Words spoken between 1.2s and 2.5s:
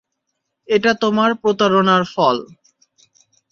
প্রতারণার ফল।